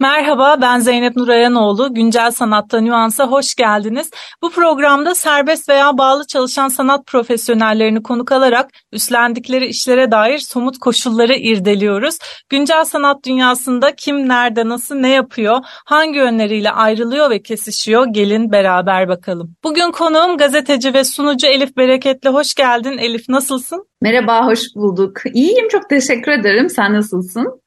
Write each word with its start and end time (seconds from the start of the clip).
Merhaba 0.00 0.56
ben 0.60 0.78
Zeynep 0.78 1.16
Nurayanoğlu. 1.16 1.94
Güncel 1.94 2.30
Sanatta 2.30 2.80
Nüans'a 2.80 3.26
hoş 3.26 3.54
geldiniz. 3.54 4.10
Bu 4.42 4.50
programda 4.50 5.14
serbest 5.14 5.68
veya 5.68 5.98
bağlı 5.98 6.26
çalışan 6.26 6.68
sanat 6.68 7.06
profesyonellerini 7.06 8.02
konuk 8.02 8.32
alarak 8.32 8.70
üstlendikleri 8.92 9.66
işlere 9.66 10.10
dair 10.10 10.38
somut 10.38 10.78
koşulları 10.78 11.34
irdeliyoruz. 11.34 12.18
Güncel 12.48 12.84
sanat 12.84 13.24
dünyasında 13.24 13.94
kim 13.94 14.28
nerede 14.28 14.68
nasıl 14.68 14.94
ne 14.94 15.08
yapıyor, 15.08 15.58
hangi 15.64 16.18
yönleriyle 16.18 16.70
ayrılıyor 16.70 17.30
ve 17.30 17.42
kesişiyor 17.42 18.06
gelin 18.06 18.52
beraber 18.52 19.08
bakalım. 19.08 19.54
Bugün 19.64 19.90
konuğum 19.90 20.36
gazeteci 20.36 20.94
ve 20.94 21.04
sunucu 21.04 21.46
Elif 21.46 21.76
Bereketli. 21.76 22.28
Hoş 22.28 22.54
geldin 22.54 22.98
Elif 22.98 23.28
nasılsın? 23.28 23.86
Merhaba, 24.02 24.46
hoş 24.46 24.60
bulduk. 24.74 25.20
İyiyim, 25.34 25.68
çok 25.68 25.88
teşekkür 25.88 26.32
ederim. 26.32 26.70
Sen 26.70 26.94
nasılsın? 26.94 27.60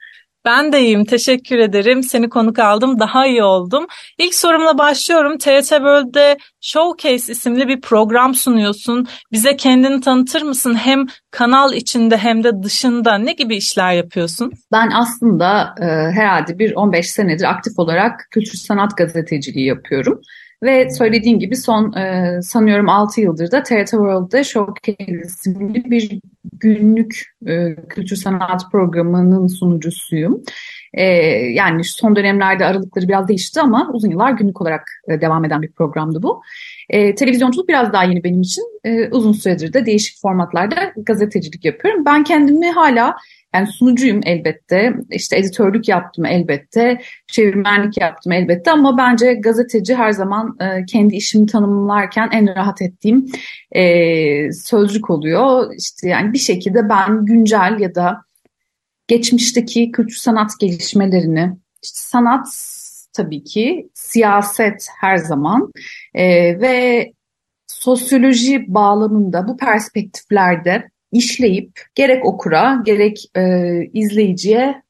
Ben 0.46 0.74
de 0.74 0.82
iyiyim. 0.82 1.06
Teşekkür 1.06 1.58
ederim. 1.58 2.04
Seni 2.04 2.30
konuk 2.30 2.60
aldım. 2.60 3.00
Daha 3.00 3.28
iyi 3.28 3.44
oldum. 3.44 3.88
İlk 4.18 4.36
sorumla 4.36 4.78
başlıyorum. 4.78 5.38
TRT 5.38 5.68
World'de 5.70 6.38
Showcase 6.62 7.32
isimli 7.32 7.68
bir 7.68 7.82
program 7.82 8.36
sunuyorsun. 8.36 9.08
Bize 9.32 9.56
kendini 9.56 10.02
tanıtır 10.02 10.42
mısın? 10.42 10.76
Hem 10.76 11.06
kanal 11.32 11.74
içinde 11.74 12.18
hem 12.18 12.44
de 12.44 12.64
dışında 12.64 13.18
ne 13.18 13.34
gibi 13.34 13.56
işler 13.56 13.94
yapıyorsun? 13.94 14.52
Ben 14.72 14.90
aslında 14.92 15.76
e, 15.82 15.86
herhalde 16.12 16.60
bir 16.60 16.76
15 16.76 17.10
senedir 17.10 17.44
aktif 17.44 17.80
olarak 17.80 18.28
kültür 18.32 18.58
sanat 18.58 18.98
gazeteciliği 18.98 19.68
yapıyorum. 19.68 20.22
Ve 20.64 20.90
söylediğim 20.90 21.40
gibi 21.40 21.56
son 21.56 21.94
e, 21.94 22.40
sanıyorum 22.42 22.90
6 22.90 23.22
yıldır 23.22 23.52
da 23.52 23.64
TRT 23.64 23.90
World'da 23.90 24.44
Showcase 24.44 25.22
isimli 25.26 25.92
bir 25.92 26.22
günlük 26.44 27.26
e, 27.48 27.76
kültür 27.90 28.16
sanat 28.16 28.72
programının 28.72 29.48
sunucusuyum. 29.48 30.44
E, 30.94 31.06
yani 31.54 31.84
son 31.84 32.16
dönemlerde 32.16 32.66
aralıkları 32.66 33.08
biraz 33.08 33.28
değişti 33.28 33.62
ama 33.62 33.90
uzun 33.94 34.10
yıllar 34.10 34.32
günlük 34.32 34.62
olarak 34.62 34.84
e, 35.08 35.22
devam 35.22 35.46
eden 35.46 35.62
bir 35.62 35.72
programdı 35.72 36.24
bu. 36.24 36.42
E, 36.90 37.16
televizyonculuk 37.16 37.70
biraz 37.70 37.94
daha 37.94 38.04
yeni 38.04 38.24
benim 38.24 38.42
için. 38.42 38.64
E, 38.84 39.10
uzun 39.10 39.32
süredir 39.32 39.74
de 39.74 39.86
değişik 39.86 40.22
formatlarda 40.22 40.94
gazetecilik 40.98 41.66
yapıyorum. 41.66 42.06
Ben 42.06 42.24
kendimi 42.24 42.72
hala 42.72 43.16
yani 43.54 43.68
sunucuyum 43.68 44.22
elbette, 44.26 44.94
işte 45.10 45.38
editörlük 45.38 45.88
yaptım 45.88 46.26
elbette, 46.26 47.02
çevirmenlik 47.28 47.98
yaptım 47.98 48.32
elbette 48.32 48.72
ama 48.72 48.98
bence 48.98 49.34
gazeteci 49.34 49.96
her 49.96 50.12
zaman 50.12 50.58
e, 50.62 50.86
kendi 50.86 51.16
işimi 51.16 51.46
tanımlarken 51.46 52.30
en 52.32 52.56
rahat 52.56 52.82
ettiğim 52.82 53.26
e, 53.72 54.52
sözcük 54.52 55.10
oluyor. 55.10 55.74
İşte 55.78 56.10
yani 56.10 56.34
bir 56.34 56.38
şekilde 56.38 56.90
ben 56.90 57.26
güncel 57.26 57.78
ya 57.80 57.96
da 57.96 58.22
geçmişteki 59.08 59.92
kültür 59.92 60.16
sanat 60.16 60.60
gelişmelerini, 60.60 61.52
işte 61.84 62.00
sanat 62.00 62.48
tabii 63.14 63.44
ki, 63.44 63.90
siyaset 63.94 64.88
her 65.00 65.18
zaman 65.18 65.72
e, 66.14 66.26
ve 66.62 67.12
sosyoloji 67.68 68.66
bağlamında 68.68 69.48
bu 69.48 69.58
perspektiflerde 69.58 70.90
işleyip 71.12 71.72
gerek 71.96 72.26
okura 72.26 72.82
gerek 72.86 73.26
e, 73.36 73.42
izleyiciye 73.94 74.82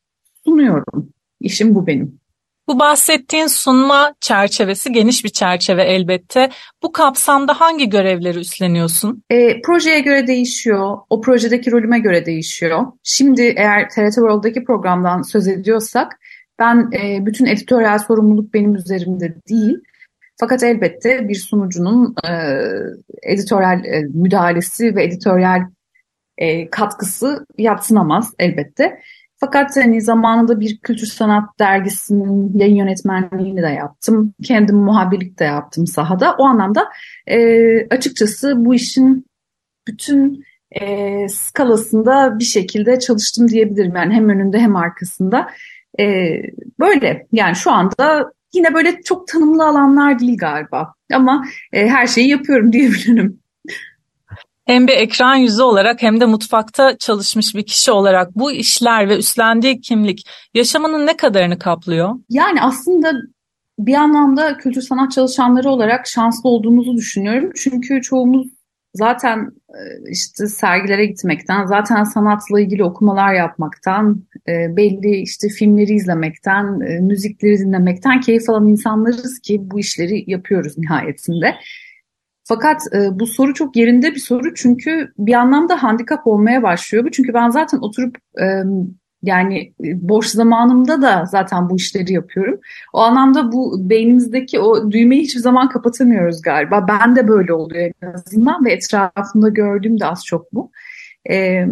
sunuyorum. 0.46 1.10
İşim 1.40 1.76
bu 1.76 1.88
benim. 1.88 2.22
Bu 2.68 2.80
bahsettiğin 2.80 3.48
sunma 3.48 4.14
çerçevesi 4.20 4.92
geniş 4.92 5.26
bir 5.26 5.30
çerçeve 5.30 5.84
elbette. 5.84 6.50
Bu 6.84 6.92
kapsamda 6.92 7.60
hangi 7.60 7.90
görevleri 7.90 8.40
üstleniyorsun? 8.40 9.24
E, 9.30 9.62
projeye 9.62 10.00
göre 10.00 10.28
değişiyor. 10.28 10.98
O 11.10 11.22
projedeki 11.22 11.72
rolüme 11.72 12.00
göre 12.00 12.26
değişiyor. 12.26 12.86
Şimdi 13.04 13.42
eğer 13.42 13.90
TRT 13.90 14.16
World'daki 14.16 14.64
programdan 14.64 15.22
söz 15.22 15.48
ediyorsak 15.48 16.20
ben 16.60 16.90
e, 16.94 17.26
bütün 17.26 17.46
editoryal 17.46 18.00
sorumluluk 18.00 18.54
benim 18.54 18.76
üzerimde 18.76 19.36
değil. 19.50 19.78
Fakat 20.40 20.64
elbette 20.64 21.28
bir 21.30 21.36
sunucunun 21.36 22.16
e, 22.30 22.34
editoryal 23.24 23.86
e, 23.86 24.02
müdahalesi 24.14 24.96
ve 24.96 25.04
editoryal 25.04 25.62
e, 26.42 26.70
katkısı 26.70 27.46
yatsınamaz 27.58 28.34
elbette. 28.40 29.00
Fakat 29.38 29.78
hani 29.78 30.02
zamanında 30.02 30.60
bir 30.60 30.78
kültür 30.78 31.08
sanat 31.08 31.60
dergisinin 31.60 32.60
yayın 32.60 32.76
yönetmenliğini 32.76 33.62
de 33.62 33.68
yaptım. 33.68 34.34
Kendim 34.44 34.76
muhabirlik 34.76 35.40
de 35.40 35.44
yaptım 35.44 35.88
sahada. 35.88 36.36
O 36.38 36.46
anlamda 36.46 36.90
e, 37.28 37.38
açıkçası 37.88 38.66
bu 38.66 38.76
işin 38.76 39.26
bütün 39.88 40.44
e, 40.72 41.28
skalasında 41.30 42.40
bir 42.40 42.44
şekilde 42.44 43.00
çalıştım 43.00 43.48
diyebilirim. 43.48 43.96
Yani 43.96 44.14
hem 44.14 44.30
önünde 44.30 44.60
hem 44.60 44.76
arkasında. 44.76 45.50
E, 46.00 46.36
böyle 46.80 47.28
yani 47.32 47.56
şu 47.56 47.72
anda 47.72 48.32
yine 48.54 48.74
böyle 48.74 49.02
çok 49.02 49.28
tanımlı 49.28 49.66
alanlar 49.66 50.20
değil 50.20 50.38
galiba. 50.38 50.94
Ama 51.14 51.46
e, 51.74 51.88
her 51.88 52.08
şeyi 52.08 52.30
yapıyorum 52.30 52.74
diyebilirim 52.74 53.41
hem 54.66 54.88
bir 54.88 54.94
ekran 54.94 55.36
yüzü 55.36 55.64
olarak 55.64 56.02
hem 56.02 56.22
de 56.22 56.26
mutfakta 56.26 56.98
çalışmış 56.98 57.56
bir 57.56 57.66
kişi 57.66 57.92
olarak 57.92 58.36
bu 58.36 58.52
işler 58.52 59.10
ve 59.10 59.18
üstlendiği 59.18 59.82
kimlik 59.82 60.28
yaşamının 60.54 61.08
ne 61.08 61.18
kadarını 61.18 61.60
kaplıyor? 61.60 62.16
Yani 62.30 62.62
aslında 62.62 63.14
bir 63.80 63.94
anlamda 63.94 64.58
kültür 64.58 64.82
sanat 64.82 65.12
çalışanları 65.12 65.70
olarak 65.70 66.08
şanslı 66.08 66.50
olduğumuzu 66.50 66.98
düşünüyorum. 66.98 67.52
Çünkü 67.56 68.02
çoğumuz 68.02 68.48
zaten 68.94 69.52
e, 69.70 70.12
işte 70.12 70.48
sergilere 70.48 71.06
gitmekten, 71.06 71.66
zaten 71.66 72.04
sanatla 72.04 72.62
ilgili 72.62 72.84
okumalar 72.84 73.34
yapmaktan, 73.34 74.24
e, 74.48 74.78
belli 74.78 75.16
işte 75.16 75.50
filmleri 75.50 75.94
izlemekten, 75.94 76.80
e, 76.80 77.00
müzikleri 77.00 77.60
dinlemekten 77.60 78.20
keyif 78.22 78.50
alan 78.50 78.68
insanlarız 78.68 79.40
ki 79.40 79.60
bu 79.62 79.80
işleri 79.80 80.32
yapıyoruz 80.32 80.78
nihayetinde. 80.78 81.56
Fakat 82.54 82.82
e, 82.94 83.20
bu 83.20 83.28
soru 83.28 83.54
çok 83.54 83.76
yerinde 83.76 84.12
bir 84.12 84.20
soru 84.20 84.54
çünkü 84.54 85.14
bir 85.18 85.34
anlamda 85.34 85.84
handikap 85.84 86.28
olmaya 86.28 86.64
başlıyor 86.64 87.06
bu. 87.06 87.12
Çünkü 87.12 87.34
ben 87.34 87.50
zaten 87.50 87.78
oturup 87.78 88.18
e, 88.42 88.46
yani 89.24 89.74
e, 89.84 90.10
boş 90.10 90.28
zamanımda 90.28 91.02
da 91.02 91.26
zaten 91.26 91.70
bu 91.70 91.76
işleri 91.76 92.14
yapıyorum. 92.14 92.60
O 92.94 93.00
anlamda 93.00 93.52
bu 93.52 93.90
beynimizdeki 93.90 94.60
o 94.60 94.92
düğmeyi 94.92 95.22
hiçbir 95.22 95.40
zaman 95.40 95.70
kapatamıyoruz 95.70 96.42
galiba. 96.42 96.88
Ben 96.88 97.16
de 97.16 97.28
böyle 97.28 97.54
oluyor 97.54 97.92
en 98.02 98.14
azından 98.14 98.66
ve 98.66 98.72
etrafımda 98.72 99.50
gördüğüm 99.50 100.00
de 100.00 100.06
az 100.06 100.26
çok 100.26 100.54
bu. 100.54 100.72
E, 101.30 101.66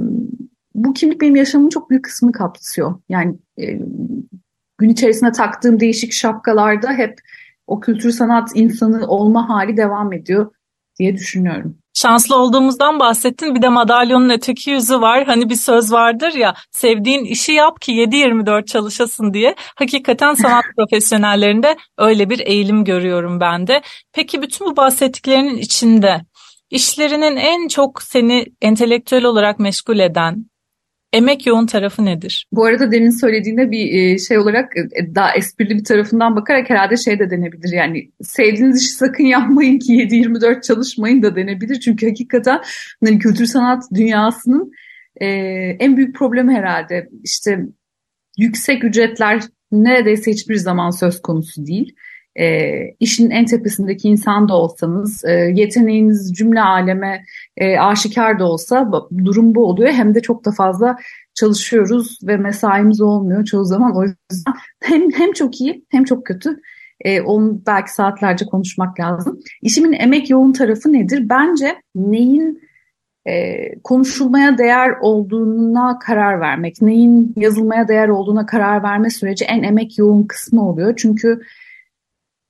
bu 0.75 0.93
kimlik 0.93 1.21
benim 1.21 1.35
yaşamımın 1.35 1.69
çok 1.69 1.89
büyük 1.89 2.05
kısmını 2.05 2.31
kapsıyor. 2.31 2.95
Yani 3.09 3.35
e, 3.61 3.79
gün 4.77 4.89
içerisinde 4.89 5.31
taktığım 5.31 5.79
değişik 5.79 6.13
şapkalarda 6.13 6.93
hep 6.93 7.19
o 7.67 7.79
kültür 7.79 8.11
sanat 8.11 8.49
insanı 8.55 9.07
olma 9.07 9.49
hali 9.49 9.77
devam 9.77 10.13
ediyor 10.13 10.51
diye 10.99 11.15
düşünüyorum. 11.15 11.77
Şanslı 11.93 12.35
olduğumuzdan 12.35 12.99
bahsettin. 12.99 13.55
Bir 13.55 13.61
de 13.61 13.69
madalyonun 13.69 14.29
öteki 14.29 14.69
yüzü 14.71 15.01
var. 15.01 15.25
Hani 15.25 15.49
bir 15.49 15.55
söz 15.55 15.91
vardır 15.91 16.33
ya 16.33 16.53
sevdiğin 16.71 17.25
işi 17.25 17.51
yap 17.51 17.81
ki 17.81 17.91
7-24 17.91 18.65
çalışasın 18.65 19.33
diye. 19.33 19.55
Hakikaten 19.75 20.33
sanat 20.33 20.63
profesyonellerinde 20.77 21.77
öyle 21.97 22.29
bir 22.29 22.39
eğilim 22.39 22.83
görüyorum 22.83 23.39
ben 23.39 23.67
de. 23.67 23.81
Peki 24.13 24.41
bütün 24.41 24.67
bu 24.67 24.77
bahsettiklerinin 24.77 25.57
içinde 25.57 26.21
işlerinin 26.69 27.35
en 27.35 27.67
çok 27.67 28.01
seni 28.01 28.45
entelektüel 28.61 29.25
olarak 29.25 29.59
meşgul 29.59 29.99
eden, 29.99 30.48
Emek 31.13 31.47
yoğun 31.47 31.65
tarafı 31.65 32.05
nedir? 32.05 32.45
Bu 32.51 32.65
arada 32.65 32.91
demin 32.91 33.09
söylediğinde 33.09 33.71
bir 33.71 33.93
e, 33.93 34.17
şey 34.19 34.37
olarak 34.37 34.77
e, 34.77 35.15
daha 35.15 35.33
esprili 35.33 35.77
bir 35.77 35.83
tarafından 35.83 36.35
bakarak 36.35 36.69
herhalde 36.69 36.97
şey 36.97 37.19
de 37.19 37.29
denebilir. 37.29 37.71
Yani 37.73 38.11
sevdiğiniz 38.21 38.81
işi 38.81 38.91
sakın 38.91 39.23
yapmayın 39.35 39.79
ki 39.79 39.93
7-24 39.93 40.61
çalışmayın 40.61 41.23
da 41.23 41.35
denebilir. 41.35 41.79
Çünkü 41.79 42.07
hakikaten 42.07 42.61
hani 43.05 43.19
kültür 43.19 43.45
sanat 43.45 43.83
dünyasının 43.93 44.71
e, 45.21 45.27
en 45.79 45.97
büyük 45.97 46.15
problemi 46.15 46.53
herhalde. 46.53 47.09
İşte 47.23 47.59
yüksek 48.37 48.83
ücretler 48.83 49.41
neredeyse 49.71 50.31
hiçbir 50.31 50.55
zaman 50.55 50.89
söz 50.89 51.21
konusu 51.21 51.65
değil 51.65 51.95
e, 52.35 52.71
işin 52.99 53.29
en 53.29 53.45
tepesindeki 53.45 54.09
insan 54.09 54.49
da 54.49 54.53
olsanız, 54.53 55.25
e, 55.25 55.31
yeteneğiniz 55.31 56.33
cümle 56.33 56.61
aleme 56.61 57.23
e, 57.57 57.77
aşikar 57.77 58.39
da 58.39 58.45
olsa 58.45 58.91
durum 59.25 59.55
bu 59.55 59.65
oluyor. 59.65 59.91
Hem 59.91 60.15
de 60.15 60.21
çok 60.21 60.45
da 60.45 60.51
fazla 60.51 60.97
çalışıyoruz 61.33 62.19
ve 62.23 62.37
mesaimiz 62.37 63.01
olmuyor 63.01 63.45
çoğu 63.45 63.65
zaman. 63.65 63.97
O 63.97 64.03
yüzden 64.03 64.53
hem, 64.83 65.11
hem 65.11 65.33
çok 65.33 65.61
iyi 65.61 65.85
hem 65.89 66.03
çok 66.03 66.25
kötü. 66.25 66.61
E, 67.01 67.21
onu 67.21 67.61
belki 67.67 67.93
saatlerce 67.93 68.45
konuşmak 68.45 68.99
lazım. 68.99 69.39
İşimin 69.61 69.93
emek 69.93 70.29
yoğun 70.29 70.53
tarafı 70.53 70.93
nedir? 70.93 71.29
Bence 71.29 71.75
neyin 71.95 72.61
e, 73.27 73.55
konuşulmaya 73.83 74.57
değer 74.57 74.89
olduğuna 75.01 75.99
karar 75.99 76.39
vermek, 76.39 76.81
neyin 76.81 77.33
yazılmaya 77.37 77.87
değer 77.87 78.07
olduğuna 78.07 78.45
karar 78.45 78.83
verme 78.83 79.09
süreci 79.09 79.45
en 79.45 79.63
emek 79.63 79.97
yoğun 79.97 80.23
kısmı 80.23 80.69
oluyor. 80.69 80.93
Çünkü 80.97 81.41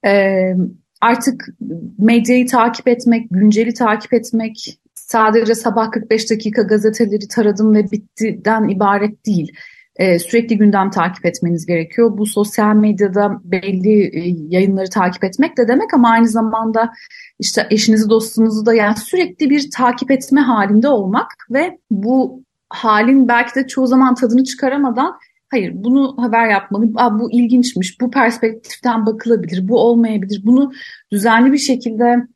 e, 0.05 0.53
artık 1.01 1.49
medyayı 1.97 2.47
takip 2.47 2.87
etmek, 2.87 3.27
günceli 3.31 3.73
takip 3.73 4.13
etmek 4.13 4.79
sadece 4.95 5.55
sabah 5.55 5.91
45 5.91 6.31
dakika 6.31 6.61
gazeteleri 6.61 7.27
taradım 7.27 7.75
ve 7.75 7.91
bittiden 7.91 8.67
ibaret 8.67 9.25
değil. 9.25 9.51
Ee, 9.95 10.19
sürekli 10.19 10.57
gündem 10.57 10.89
takip 10.89 11.25
etmeniz 11.25 11.65
gerekiyor. 11.65 12.17
Bu 12.17 12.25
sosyal 12.25 12.75
medyada 12.75 13.41
belli 13.43 14.03
e, 14.03 14.35
yayınları 14.49 14.89
takip 14.89 15.23
etmek 15.23 15.57
de 15.57 15.67
demek 15.67 15.93
ama 15.93 16.09
aynı 16.09 16.27
zamanda 16.27 16.91
işte 17.39 17.67
eşinizi 17.69 18.09
dostunuzu 18.09 18.65
da 18.65 18.73
yani 18.73 18.95
sürekli 18.95 19.49
bir 19.49 19.71
takip 19.71 20.11
etme 20.11 20.41
halinde 20.41 20.87
olmak 20.87 21.27
ve 21.51 21.79
bu 21.91 22.43
halin 22.69 23.27
belki 23.27 23.55
de 23.55 23.67
çoğu 23.67 23.87
zaman 23.87 24.15
tadını 24.15 24.43
çıkaramadan 24.43 25.17
hayır 25.51 25.71
bunu 25.75 26.15
haber 26.17 26.49
yapmalı, 26.49 26.91
Aa, 26.95 27.19
bu 27.19 27.31
ilginçmiş, 27.31 28.01
bu 28.01 28.11
perspektiften 28.11 29.05
bakılabilir, 29.05 29.67
bu 29.67 29.79
olmayabilir. 29.79 30.41
Bunu 30.45 30.71
düzenli 31.11 31.51
bir 31.51 31.57
şekilde 31.57 32.27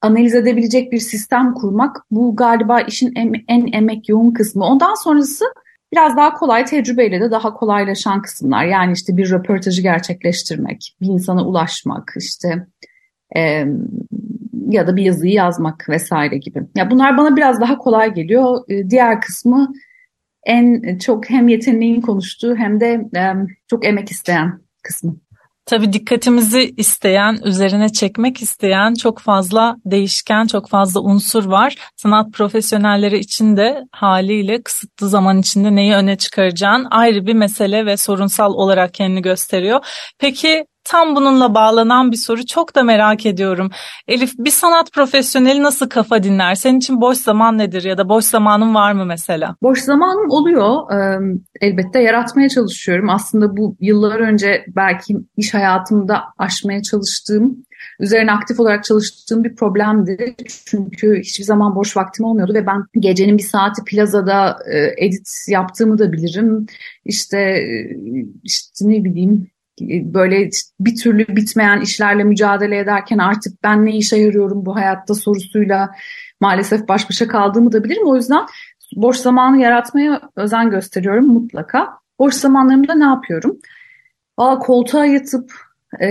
analiz 0.00 0.34
edebilecek 0.34 0.92
bir 0.92 0.98
sistem 0.98 1.54
kurmak 1.54 1.96
bu 2.10 2.36
galiba 2.36 2.80
işin 2.80 3.12
en, 3.16 3.34
en 3.48 3.72
emek 3.72 4.08
yoğun 4.08 4.30
kısmı. 4.30 4.64
Ondan 4.64 4.94
sonrası 4.94 5.44
biraz 5.92 6.16
daha 6.16 6.34
kolay 6.34 6.64
tecrübeyle 6.64 7.20
de 7.20 7.30
daha 7.30 7.54
kolaylaşan 7.54 8.22
kısımlar. 8.22 8.64
Yani 8.64 8.92
işte 8.92 9.16
bir 9.16 9.30
röportajı 9.30 9.82
gerçekleştirmek, 9.82 10.96
bir 11.00 11.06
insana 11.06 11.46
ulaşmak, 11.46 12.14
işte 12.16 12.66
e, 13.36 13.64
ya 14.68 14.86
da 14.86 14.96
bir 14.96 15.02
yazıyı 15.02 15.32
yazmak 15.32 15.88
vesaire 15.88 16.38
gibi. 16.38 16.62
Ya 16.76 16.90
bunlar 16.90 17.16
bana 17.16 17.36
biraz 17.36 17.60
daha 17.60 17.78
kolay 17.78 18.14
geliyor. 18.14 18.60
E, 18.68 18.90
diğer 18.90 19.20
kısmı 19.20 19.72
en 20.46 20.98
çok 20.98 21.30
hem 21.30 21.48
yeteneğin 21.48 22.00
konuştuğu 22.00 22.56
hem 22.56 22.80
de 22.80 23.00
çok 23.70 23.86
emek 23.86 24.10
isteyen 24.10 24.60
kısmı. 24.82 25.16
Tabii 25.66 25.92
dikkatimizi 25.92 26.74
isteyen, 26.76 27.38
üzerine 27.44 27.88
çekmek 27.88 28.42
isteyen 28.42 28.94
çok 28.94 29.18
fazla 29.18 29.76
değişken, 29.84 30.46
çok 30.46 30.68
fazla 30.68 31.00
unsur 31.00 31.44
var. 31.44 31.76
Sanat 31.96 32.32
profesyonelleri 32.32 33.18
için 33.18 33.56
de 33.56 33.84
haliyle 33.92 34.62
kısıtlı 34.62 35.08
zaman 35.08 35.38
içinde 35.38 35.74
neyi 35.74 35.94
öne 35.94 36.16
çıkaracağın 36.16 36.86
ayrı 36.90 37.26
bir 37.26 37.34
mesele 37.34 37.86
ve 37.86 37.96
sorunsal 37.96 38.52
olarak 38.54 38.94
kendini 38.94 39.22
gösteriyor. 39.22 39.80
Peki 40.18 40.64
tam 40.84 41.16
bununla 41.16 41.54
bağlanan 41.54 42.12
bir 42.12 42.16
soru 42.16 42.46
çok 42.46 42.74
da 42.74 42.82
merak 42.82 43.26
ediyorum. 43.26 43.70
Elif 44.08 44.32
bir 44.38 44.50
sanat 44.50 44.92
profesyoneli 44.92 45.62
nasıl 45.62 45.88
kafa 45.88 46.22
dinler? 46.22 46.54
Senin 46.54 46.78
için 46.78 47.00
boş 47.00 47.18
zaman 47.18 47.58
nedir 47.58 47.84
ya 47.84 47.98
da 47.98 48.08
boş 48.08 48.24
zamanın 48.24 48.74
var 48.74 48.92
mı 48.92 49.04
mesela? 49.06 49.56
Boş 49.62 49.80
zamanım 49.80 50.30
oluyor. 50.30 50.76
elbette 51.60 52.00
yaratmaya 52.00 52.48
çalışıyorum. 52.48 53.10
Aslında 53.10 53.56
bu 53.56 53.76
yıllar 53.80 54.20
önce 54.20 54.64
belki 54.76 55.16
iş 55.36 55.54
hayatımda 55.54 56.22
aşmaya 56.38 56.82
çalıştığım, 56.82 57.56
üzerine 58.00 58.32
aktif 58.32 58.60
olarak 58.60 58.84
çalıştığım 58.84 59.44
bir 59.44 59.54
problemdi. 59.56 60.34
Çünkü 60.66 61.20
hiçbir 61.20 61.44
zaman 61.44 61.74
boş 61.74 61.96
vaktim 61.96 62.24
olmuyordu 62.24 62.54
ve 62.54 62.66
ben 62.66 62.84
gecenin 63.00 63.38
bir 63.38 63.42
saati 63.42 63.84
plazada 63.84 64.58
edit 64.98 65.28
yaptığımı 65.48 65.98
da 65.98 66.12
bilirim. 66.12 66.66
İşte, 67.04 67.66
işte 68.42 68.88
ne 68.88 69.04
bileyim 69.04 69.50
böyle 69.88 70.50
bir 70.80 70.96
türlü 70.96 71.36
bitmeyen 71.36 71.80
işlerle 71.80 72.24
mücadele 72.24 72.78
ederken 72.78 73.18
artık 73.18 73.62
ben 73.62 73.86
ne 73.86 73.96
işe 73.96 74.16
yarıyorum 74.16 74.66
bu 74.66 74.76
hayatta 74.76 75.14
sorusuyla 75.14 75.90
maalesef 76.40 76.88
baş 76.88 77.10
başa 77.10 77.28
kaldığımı 77.28 77.72
da 77.72 77.84
bilirim. 77.84 78.06
O 78.06 78.16
yüzden 78.16 78.46
boş 78.96 79.16
zamanı 79.16 79.60
yaratmaya 79.60 80.20
özen 80.36 80.70
gösteriyorum 80.70 81.26
mutlaka. 81.26 81.88
Boş 82.18 82.34
zamanlarımda 82.34 82.94
ne 82.94 83.04
yapıyorum? 83.04 83.58
Valla 84.38 84.58
koltuğa 84.58 85.06
yatıp 85.06 85.52
e, 86.02 86.06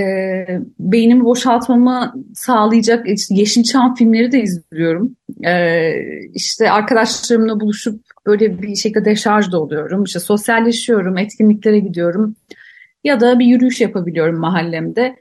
beynimi 0.80 1.26
boşaltmamı 1.26 2.14
sağlayacak 2.34 3.06
Yeşilçam 3.30 3.96
filmleri 3.96 4.32
de 4.32 4.42
izliyorum. 4.42 5.16
E, 5.46 5.92
işte 6.34 6.72
arkadaşlarımla 6.72 7.60
buluşup 7.60 8.02
böyle 8.26 8.62
bir 8.62 8.76
şekilde 8.76 9.06
deşarj 9.06 9.52
da 9.52 9.62
oluyorum. 9.62 10.04
İşte 10.04 10.20
sosyalleşiyorum, 10.20 11.18
etkinliklere 11.18 11.80
gidiyorum 11.80 12.36
ya 13.04 13.20
da 13.20 13.40
bir 13.40 13.46
yürüyüş 13.46 13.82
yapabiliyorum 13.82 14.40
mahallemde. 14.40 15.16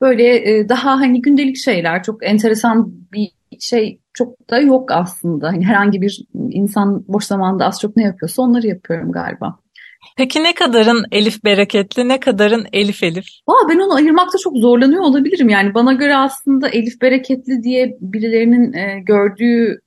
Böyle 0.00 0.50
e, 0.50 0.68
daha 0.68 0.90
hani 1.00 1.22
gündelik 1.22 1.56
şeyler 1.56 2.02
çok 2.02 2.26
enteresan 2.26 2.92
bir 3.12 3.28
şey 3.60 4.00
çok 4.14 4.50
da 4.50 4.60
yok 4.60 4.90
aslında. 4.92 5.48
Hani 5.48 5.64
herhangi 5.64 6.02
bir 6.02 6.26
insan 6.50 7.04
boş 7.08 7.24
zamanda 7.24 7.66
az 7.66 7.80
çok 7.80 7.96
ne 7.96 8.02
yapıyorsa 8.02 8.42
onları 8.42 8.66
yapıyorum 8.66 9.12
galiba. 9.12 9.58
Peki 10.16 10.42
ne 10.42 10.54
kadarın 10.54 11.04
Elif 11.12 11.44
bereketli, 11.44 12.08
ne 12.08 12.20
kadarın 12.20 12.66
Elif 12.72 13.02
Elif? 13.02 13.26
Aa, 13.46 13.68
ben 13.68 13.78
onu 13.78 13.94
ayırmakta 13.94 14.38
çok 14.38 14.56
zorlanıyor 14.56 15.02
olabilirim. 15.02 15.48
Yani 15.48 15.74
bana 15.74 15.92
göre 15.92 16.16
aslında 16.16 16.68
Elif 16.68 17.02
bereketli 17.02 17.62
diye 17.62 17.96
birilerinin 18.00 18.72
e, 18.72 19.00
gördüğü 19.00 19.80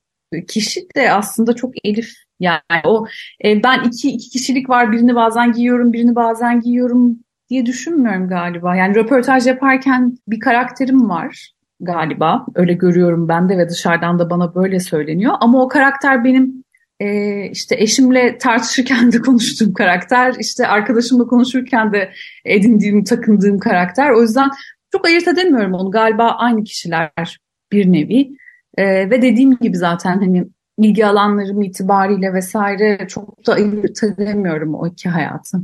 kişi 0.48 0.88
de 0.96 1.12
aslında 1.12 1.54
çok 1.54 1.74
Elif 1.84 2.10
yani 2.40 2.82
o 2.86 3.06
e, 3.46 3.64
ben 3.64 3.84
iki, 3.84 4.10
iki 4.10 4.30
kişilik 4.30 4.70
var 4.70 4.92
birini 4.92 5.16
bazen 5.16 5.52
giyiyorum 5.52 5.94
birini 5.94 6.16
bazen 6.16 6.62
giyiyorum 6.62 7.20
diye 7.50 7.66
düşünmüyorum 7.66 8.28
galiba. 8.28 8.76
Yani 8.76 8.96
röportaj 8.96 9.48
yaparken 9.48 10.18
bir 10.28 10.40
karakterim 10.40 11.10
var 11.10 11.52
galiba. 11.80 12.46
Öyle 12.56 12.74
görüyorum 12.74 13.28
ben 13.28 13.50
de 13.50 13.58
ve 13.58 13.70
dışarıdan 13.70 14.20
da 14.20 14.30
bana 14.30 14.56
böyle 14.56 14.80
söyleniyor. 14.80 15.34
Ama 15.40 15.64
o 15.64 15.68
karakter 15.68 16.24
benim 16.24 16.64
e, 17.00 17.50
işte 17.52 17.76
eşimle 17.80 18.38
tartışırken 18.38 19.12
de 19.12 19.22
konuştuğum 19.22 19.74
karakter, 19.74 20.36
işte 20.40 20.68
arkadaşımla 20.68 21.24
konuşurken 21.24 21.94
de 21.94 22.12
edindiğim, 22.46 23.04
takındığım 23.04 23.60
karakter. 23.60 24.10
O 24.10 24.22
yüzden 24.22 24.50
çok 24.92 25.06
ayırt 25.06 25.28
edemiyorum 25.28 25.74
onu. 25.74 25.92
Galiba 25.92 26.32
aynı 26.32 26.64
kişiler 26.64 27.12
bir 27.72 27.92
nevi. 27.92 28.32
E, 28.78 29.10
ve 29.10 29.22
dediğim 29.22 29.58
gibi 29.58 29.78
zaten 29.78 30.20
hani 30.20 30.48
ilgi 30.78 31.06
alanlarım 31.06 31.62
itibariyle 31.62 32.34
vesaire 32.34 33.08
çok 33.08 33.48
da 33.48 33.54
ayırt 33.54 34.04
edemiyorum 34.04 34.76
o 34.76 34.88
iki 34.88 35.10
hayatı. 35.10 35.58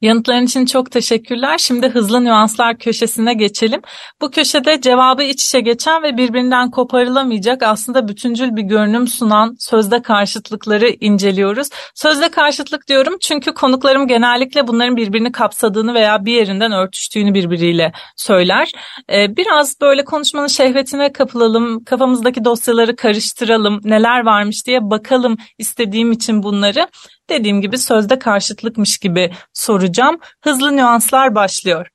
Yanıtların 0.00 0.46
için 0.46 0.66
çok 0.66 0.90
teşekkürler. 0.90 1.58
Şimdi 1.58 1.88
hızlı 1.88 2.24
nüanslar 2.24 2.78
köşesine 2.78 3.34
geçelim. 3.34 3.80
Bu 4.20 4.30
köşede 4.30 4.80
cevabı 4.80 5.22
iç 5.22 5.44
içe 5.44 5.60
geçen 5.60 6.02
ve 6.02 6.16
birbirinden 6.16 6.70
koparılamayacak 6.70 7.62
aslında 7.62 8.08
bütüncül 8.08 8.56
bir 8.56 8.62
görünüm 8.62 9.08
sunan 9.08 9.56
sözde 9.58 10.02
karşıtlıkları 10.02 10.88
inceliyoruz. 11.00 11.68
Sözde 11.94 12.28
karşıtlık 12.28 12.88
diyorum 12.88 13.16
çünkü 13.20 13.54
konuklarım 13.54 14.08
genellikle 14.08 14.66
bunların 14.66 14.96
birbirini 14.96 15.32
kapsadığını 15.32 15.94
veya 15.94 16.24
bir 16.24 16.32
yerinden 16.32 16.72
örtüştüğünü 16.72 17.34
birbiriyle 17.34 17.92
söyler. 18.16 18.72
Ee, 19.12 19.36
biraz 19.36 19.80
böyle 19.80 20.04
konuşmanın 20.04 20.46
şehvetine 20.46 21.12
kapılalım, 21.12 21.84
kafamızdaki 21.84 22.44
dosyaları 22.44 22.96
karıştıralım, 22.96 23.80
neler 23.84 24.24
varmış 24.24 24.66
diye 24.66 24.90
bakalım 24.90 25.36
istediğim 25.58 26.12
için 26.12 26.42
bunları. 26.42 26.86
Dediğim 27.30 27.60
gibi 27.60 27.78
sözde 27.78 28.18
karşıtlıkmış 28.18 28.98
gibi 28.98 29.30
soracağım. 29.52 30.18
Hızlı 30.44 30.76
nüanslar 30.76 31.34
başlıyor. 31.34 31.86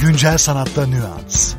Güncel 0.00 0.38
sanatta 0.38 0.86
nüans. 0.86 1.54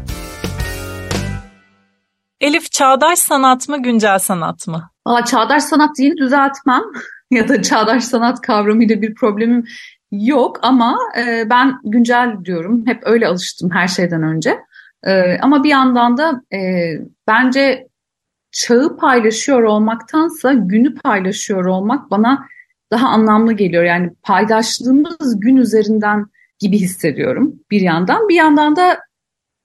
Elif 2.41 2.71
çağdaş 2.71 3.19
sanat 3.19 3.69
mı 3.69 3.83
güncel 3.83 4.19
sanat 4.19 4.67
mı? 4.67 4.89
Aa, 5.05 5.25
çağdaş 5.25 5.63
sanat 5.63 5.97
değil 5.97 6.13
düzeltmem 6.17 6.81
ya 7.31 7.47
da 7.49 7.61
çağdaş 7.61 8.03
sanat 8.03 8.41
kavramıyla 8.41 9.01
bir 9.01 9.15
problemim 9.15 9.65
yok 10.11 10.59
ama 10.61 10.97
e, 11.17 11.49
ben 11.49 11.79
güncel 11.83 12.35
diyorum. 12.45 12.83
Hep 12.87 13.01
öyle 13.05 13.27
alıştım 13.27 13.69
her 13.73 13.87
şeyden 13.87 14.23
önce. 14.23 14.59
E, 15.03 15.37
ama 15.41 15.63
bir 15.63 15.69
yandan 15.69 16.17
da 16.17 16.41
e, 16.53 16.91
bence 17.27 17.87
çağı 18.55 18.97
paylaşıyor 18.97 19.63
olmaktansa 19.63 20.53
günü 20.53 20.95
paylaşıyor 20.95 21.65
olmak 21.65 22.11
bana 22.11 22.47
daha 22.91 23.07
anlamlı 23.07 23.53
geliyor. 23.53 23.83
Yani 23.83 24.11
paydaşlığımız 24.23 25.39
gün 25.39 25.55
üzerinden 25.55 26.25
gibi 26.59 26.77
hissediyorum 26.77 27.53
bir 27.71 27.81
yandan. 27.81 28.29
Bir 28.29 28.35
yandan 28.35 28.75
da 28.75 28.99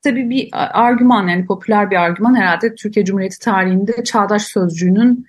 tabii 0.03 0.31
bir 0.31 0.49
argüman 0.53 1.29
yani 1.29 1.47
popüler 1.47 1.91
bir 1.91 1.97
argüman 1.97 2.35
herhalde 2.35 2.75
Türkiye 2.75 3.05
Cumhuriyeti 3.05 3.39
tarihinde 3.39 4.05
çağdaş 4.05 4.43
sözcüğünün 4.43 5.27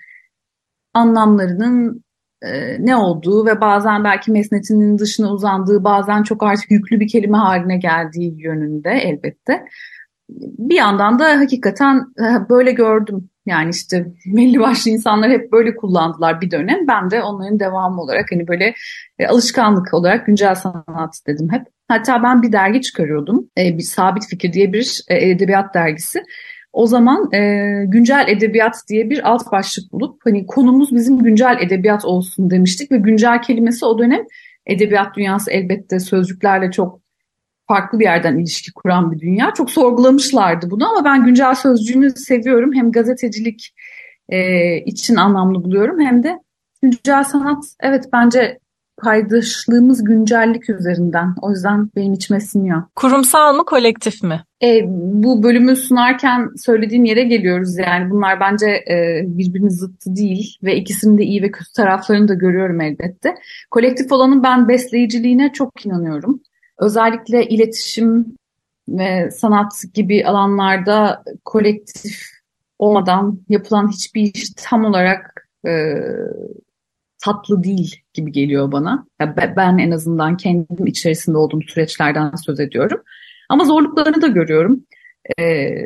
anlamlarının 0.93 2.03
e, 2.41 2.77
ne 2.85 2.95
olduğu 2.95 3.45
ve 3.45 3.61
bazen 3.61 4.03
belki 4.03 4.31
mesnetinin 4.31 4.97
dışına 4.97 5.31
uzandığı 5.31 5.83
bazen 5.83 6.23
çok 6.23 6.43
artık 6.43 6.71
yüklü 6.71 6.99
bir 6.99 7.07
kelime 7.07 7.37
haline 7.37 7.77
geldiği 7.77 8.41
yönünde 8.41 8.89
elbette. 8.89 9.65
Bir 10.29 10.75
yandan 10.75 11.19
da 11.19 11.39
hakikaten 11.39 12.05
e, 12.19 12.49
böyle 12.49 12.71
gördüm 12.71 13.30
yani 13.45 13.69
işte 13.69 14.05
belli 14.25 14.59
başlı 14.59 14.91
insanlar 14.91 15.31
hep 15.31 15.51
böyle 15.51 15.75
kullandılar 15.75 16.41
bir 16.41 16.51
dönem. 16.51 16.87
Ben 16.87 17.11
de 17.11 17.23
onların 17.23 17.59
devamı 17.59 18.01
olarak 18.01 18.31
hani 18.31 18.47
böyle 18.47 18.73
e, 19.19 19.27
alışkanlık 19.27 19.93
olarak 19.93 20.25
güncel 20.25 20.55
sanat 20.55 21.13
dedim 21.27 21.47
hep. 21.51 21.61
Hatta 21.87 22.23
ben 22.23 22.41
bir 22.41 22.51
dergi 22.51 22.81
çıkarıyordum. 22.81 23.49
E, 23.57 23.77
bir 23.77 23.83
Sabit 23.83 24.27
Fikir 24.27 24.53
diye 24.53 24.73
bir 24.73 25.01
e, 25.07 25.29
edebiyat 25.29 25.73
dergisi. 25.73 26.23
o 26.73 26.87
zaman 26.87 27.33
e, 27.33 27.39
güncel 27.87 28.25
edebiyat 28.27 28.75
diye 28.89 29.09
bir 29.09 29.29
alt 29.29 29.51
başlık 29.51 29.91
bulup 29.91 30.19
hani 30.23 30.45
konumuz 30.45 30.95
bizim 30.95 31.23
güncel 31.23 31.57
edebiyat 31.61 32.05
olsun 32.05 32.49
demiştik 32.49 32.91
ve 32.91 32.97
güncel 32.97 33.41
kelimesi 33.41 33.85
o 33.85 33.99
dönem 33.99 34.21
edebiyat 34.65 35.15
dünyası 35.15 35.51
elbette 35.51 35.99
sözcüklerle 35.99 36.71
çok 36.71 37.00
farklı 37.71 37.99
bir 37.99 38.03
yerden 38.05 38.37
ilişki 38.37 38.71
kuran 38.73 39.11
bir 39.11 39.19
dünya. 39.19 39.53
Çok 39.53 39.71
sorgulamışlardı 39.71 40.71
bunu 40.71 40.89
ama 40.89 41.05
ben 41.05 41.25
güncel 41.25 41.55
sözcüğünü 41.55 42.09
seviyorum. 42.09 42.73
Hem 42.73 42.91
gazetecilik 42.91 43.73
e, 44.29 44.77
için 44.77 45.15
anlamlı 45.15 45.63
buluyorum 45.63 45.99
hem 45.99 46.23
de 46.23 46.39
güncel 46.81 47.23
sanat 47.23 47.63
evet 47.81 48.05
bence 48.13 48.57
paydaşlığımız 49.03 50.03
güncellik 50.03 50.69
üzerinden. 50.69 51.35
O 51.41 51.51
yüzden 51.51 51.89
benim 51.95 52.13
içime 52.13 52.39
siniyor. 52.39 52.83
Kurumsal 52.95 53.55
mı 53.55 53.65
kolektif 53.65 54.23
mi? 54.23 54.43
E, 54.63 54.81
bu 55.23 55.43
bölümü 55.43 55.75
sunarken 55.75 56.49
söylediğim 56.57 57.05
yere 57.05 57.23
geliyoruz 57.23 57.77
yani. 57.77 58.09
Bunlar 58.09 58.39
bence 58.39 58.67
e, 58.67 59.21
birbirinin 59.25 59.69
zıttı 59.69 60.15
değil 60.15 60.57
ve 60.63 60.75
ikisinin 60.75 61.17
de 61.17 61.23
iyi 61.23 61.41
ve 61.41 61.51
kötü 61.51 61.73
taraflarını 61.75 62.27
da 62.27 62.33
görüyorum 62.33 62.81
elbette. 62.81 63.35
Kolektif 63.71 64.11
olanın 64.11 64.43
ben 64.43 64.67
besleyiciliğine 64.67 65.51
çok 65.53 65.85
inanıyorum. 65.85 66.41
Özellikle 66.81 67.47
iletişim 67.47 68.35
ve 68.89 69.31
sanat 69.31 69.83
gibi 69.93 70.25
alanlarda 70.25 71.23
kolektif 71.45 72.21
olmadan 72.79 73.39
yapılan 73.49 73.91
hiçbir 73.91 74.21
iş 74.33 74.49
tam 74.57 74.85
olarak 74.85 75.47
e, 75.67 75.71
tatlı 77.23 77.63
değil 77.63 77.95
gibi 78.13 78.31
geliyor 78.31 78.71
bana. 78.71 79.05
Ben 79.57 79.77
en 79.77 79.91
azından 79.91 80.37
kendim 80.37 80.87
içerisinde 80.87 81.37
olduğum 81.37 81.61
süreçlerden 81.61 82.35
söz 82.35 82.59
ediyorum. 82.59 83.01
Ama 83.49 83.65
zorluklarını 83.65 84.21
da 84.21 84.27
görüyorum. 84.27 84.85
Ee, 85.39 85.85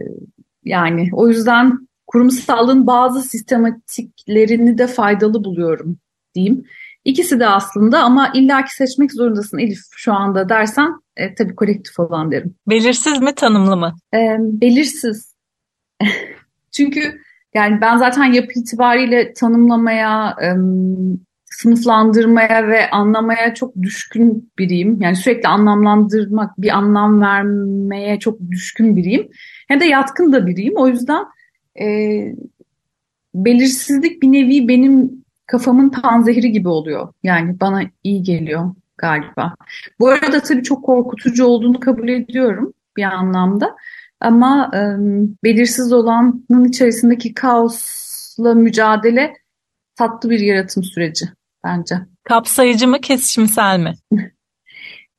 yani 0.64 1.10
o 1.14 1.28
yüzden 1.28 1.88
kurumsalın 2.08 2.88
bazı 2.88 3.22
sistematiklerini 3.22 4.78
de 4.78 4.88
faydalı 4.88 5.44
buluyorum 5.44 5.98
diyeyim. 6.36 6.66
İkisi 7.06 7.40
de 7.40 7.48
aslında 7.48 8.04
ama 8.04 8.32
illaki 8.34 8.76
seçmek 8.76 9.12
zorundasın 9.12 9.58
Elif 9.58 9.80
şu 9.92 10.14
anda 10.14 10.50
dersen 10.50 10.94
e, 11.18 11.36
tabii 11.36 11.56
kolektif 11.56 12.00
olan 12.00 12.32
derim. 12.32 12.56
Belirsiz 12.70 13.22
mi 13.22 13.36
tanımlı 13.36 13.78
mı? 13.78 13.96
E, 14.14 14.38
belirsiz. 14.40 15.36
Çünkü 16.72 17.22
yani 17.54 17.82
ben 17.82 17.98
zaten 17.98 18.34
yapı 18.34 18.60
itibariyle 18.60 19.34
tanımlamaya, 19.34 20.36
e, 20.42 20.50
sınıflandırmaya 21.46 22.68
ve 22.68 22.90
anlamaya 22.90 23.54
çok 23.54 23.82
düşkün 23.82 24.52
biriyim. 24.60 25.02
Yani 25.02 25.16
sürekli 25.16 25.48
anlamlandırmak, 25.48 26.62
bir 26.62 26.70
anlam 26.70 27.22
vermeye 27.22 28.20
çok 28.20 28.40
düşkün 28.52 28.96
biriyim. 28.96 29.30
Hem 29.68 29.80
de 29.80 29.86
yatkın 29.86 30.34
da 30.34 30.48
biriyim. 30.48 30.74
O 30.78 30.88
yüzden 30.88 31.26
e, 31.82 31.86
belirsizlik 33.36 34.22
bir 34.22 34.32
nevi 34.32 34.68
benim 34.68 35.25
kafamın 35.48 35.90
panzehiri 35.90 36.52
gibi 36.52 36.68
oluyor. 36.68 37.14
Yani 37.24 37.60
bana 37.60 37.82
iyi 38.04 38.24
geliyor 38.24 38.72
galiba. 38.98 39.56
Bu 40.00 40.10
arada 40.10 40.42
tabii 40.42 40.64
çok 40.64 40.86
korkutucu 40.86 41.46
olduğunu 41.46 41.80
kabul 41.80 42.08
ediyorum 42.08 42.74
bir 42.98 43.04
anlamda. 43.04 43.76
Ama 44.20 44.72
e, 44.74 44.80
belirsiz 45.44 45.94
olanın 45.94 46.66
içerisindeki 46.70 47.34
kaosla 47.34 48.54
mücadele 48.54 49.34
tatlı 49.96 50.30
bir 50.30 50.40
yaratım 50.40 50.84
süreci 50.84 51.26
bence. 51.64 51.96
Kapsayıcı 52.24 52.88
mı, 52.88 53.02
kesişimsel 53.02 53.80
mi? 53.80 53.94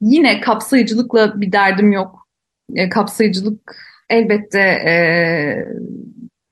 Yine 0.01 0.41
kapsayıcılıkla 0.41 1.41
bir 1.41 1.53
derdim 1.53 1.93
yok. 1.93 2.29
E, 2.75 2.89
kapsayıcılık 2.89 3.77
elbette 4.11 4.61
e, 4.61 4.95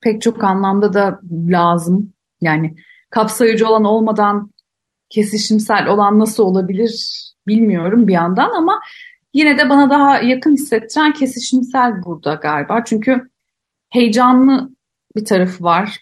pek 0.00 0.23
çok 0.23 0.45
anlamda 0.45 0.93
da 0.93 1.21
lazım. 1.33 2.12
Yani 2.40 2.75
kapsayıcı 3.14 3.68
olan 3.68 3.85
olmadan 3.85 4.50
kesişimsel 5.11 5.87
olan 5.87 6.18
nasıl 6.18 6.42
olabilir 6.42 7.23
bilmiyorum 7.47 8.09
bir 8.09 8.12
yandan 8.12 8.50
ama 8.50 8.80
yine 9.35 9.59
de 9.59 9.68
bana 9.68 9.90
daha 9.90 10.18
yakın 10.18 10.52
hissettiren 10.52 11.12
kesişimsel 11.12 12.04
burada 12.04 12.35
galiba. 12.35 12.85
Çünkü 12.85 13.30
heyecanlı 13.90 14.71
bir 15.16 15.25
tarafı 15.25 15.64
var. 15.64 16.00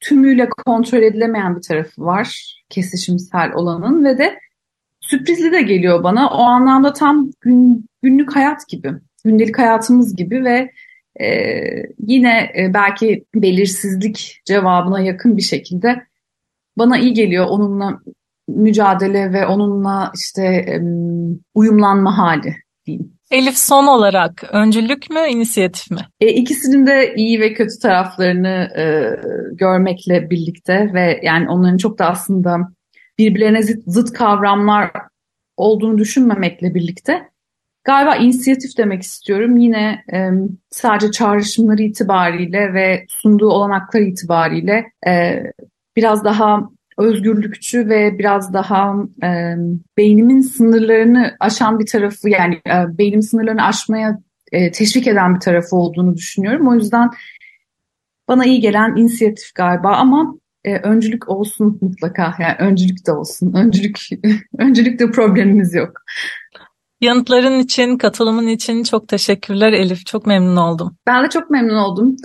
Tümüyle 0.00 0.48
kontrol 0.48 1.02
edilemeyen 1.02 1.56
bir 1.56 1.62
tarafı 1.62 2.04
var 2.04 2.56
kesişimsel 2.68 3.52
olanın 3.52 4.04
ve 4.04 4.18
de 4.18 4.38
sürprizli 5.00 5.52
de 5.52 5.62
geliyor 5.62 6.02
bana. 6.02 6.30
O 6.30 6.42
anlamda 6.42 6.92
tam 6.92 7.30
gün, 7.40 7.86
günlük 8.02 8.36
hayat 8.36 8.68
gibi, 8.68 8.92
gündelik 9.24 9.58
hayatımız 9.58 10.16
gibi 10.16 10.44
ve 10.44 10.70
e, 11.20 11.28
yine 11.98 12.52
e, 12.58 12.74
belki 12.74 13.24
belirsizlik 13.34 14.40
cevabına 14.44 15.00
yakın 15.00 15.36
bir 15.36 15.42
şekilde 15.42 16.06
bana 16.78 16.98
iyi 16.98 17.14
geliyor 17.14 17.46
onunla 17.48 18.00
mücadele 18.48 19.32
ve 19.32 19.46
onunla 19.46 20.12
işte 20.14 20.66
uyumlanma 21.54 22.18
hali 22.18 22.56
diyeyim. 22.86 23.14
Elif 23.30 23.58
son 23.58 23.86
olarak 23.86 24.44
öncülük 24.52 25.10
mü, 25.10 25.20
inisiyatif 25.28 25.90
mi? 25.90 25.98
E, 26.20 26.28
ikisinin 26.28 26.86
de 26.86 27.14
iyi 27.16 27.40
ve 27.40 27.52
kötü 27.52 27.78
taraflarını 27.82 28.68
e, 28.78 28.84
görmekle 29.52 30.30
birlikte 30.30 30.90
ve 30.94 31.20
yani 31.22 31.48
onların 31.48 31.76
çok 31.76 31.98
da 31.98 32.06
aslında 32.06 32.58
birbirlerine 33.18 33.62
zıt, 33.62 33.82
zıt 33.86 34.12
kavramlar 34.12 34.90
olduğunu 35.56 35.98
düşünmemekle 35.98 36.74
birlikte 36.74 37.28
galiba 37.84 38.16
inisiyatif 38.16 38.78
demek 38.78 39.02
istiyorum. 39.02 39.56
Yine 39.56 40.04
e, 40.12 40.30
sadece 40.70 41.10
çağrışımları 41.10 41.82
itibariyle 41.82 42.74
ve 42.74 43.04
sunduğu 43.08 43.48
olanaklar 43.48 44.00
itibariyle 44.00 44.84
e, 45.06 45.42
biraz 45.96 46.24
daha 46.24 46.70
özgürlükçü 46.98 47.88
ve 47.88 48.18
biraz 48.18 48.52
daha 48.52 48.94
e, 49.22 49.56
beynimin 49.96 50.40
sınırlarını 50.40 51.36
aşan 51.40 51.78
bir 51.78 51.86
tarafı 51.86 52.28
yani 52.28 52.54
e, 52.54 52.98
beynim 52.98 53.22
sınırlarını 53.22 53.62
aşmaya 53.62 54.18
e, 54.52 54.70
teşvik 54.70 55.06
eden 55.06 55.34
bir 55.34 55.40
tarafı 55.40 55.76
olduğunu 55.76 56.14
düşünüyorum. 56.14 56.68
O 56.68 56.74
yüzden 56.74 57.10
bana 58.28 58.44
iyi 58.44 58.60
gelen 58.60 58.96
inisiyatif 58.96 59.54
galiba 59.54 59.92
ama 59.96 60.34
e, 60.64 60.78
öncülük 60.78 61.28
olsun 61.28 61.78
mutlaka. 61.80 62.34
Yani 62.38 62.56
öncülük 62.58 63.06
de 63.06 63.12
olsun. 63.12 63.52
Öncülük 63.52 64.00
öncülük 64.58 64.98
de 65.00 65.10
problemimiz 65.10 65.74
yok. 65.74 65.92
Yanıtların 67.00 67.58
için, 67.58 67.98
katılımın 67.98 68.46
için 68.46 68.82
çok 68.82 69.08
teşekkürler 69.08 69.72
Elif. 69.72 70.06
Çok 70.06 70.26
memnun 70.26 70.56
oldum. 70.56 70.96
Ben 71.06 71.24
de 71.24 71.28
çok 71.28 71.50
memnun 71.50 71.76
oldum. 71.76 72.16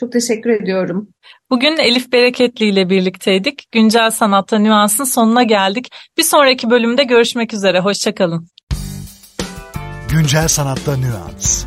Çok 0.00 0.12
teşekkür 0.12 0.50
ediyorum. 0.50 1.08
Bugün 1.50 1.76
Elif 1.76 2.12
Bereketli 2.12 2.66
ile 2.66 2.90
birlikteydik. 2.90 3.72
Güncel 3.72 4.10
Sanatta 4.10 4.58
Nüans'ın 4.58 5.04
sonuna 5.04 5.42
geldik. 5.42 5.92
Bir 6.18 6.22
sonraki 6.22 6.70
bölümde 6.70 7.04
görüşmek 7.04 7.54
üzere. 7.54 7.80
Hoşçakalın. 7.80 8.48
Güncel 10.10 10.48
Sanatta 10.48 10.96
Nüans 10.96 11.64